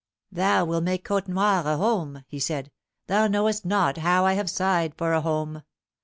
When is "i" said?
4.25-4.33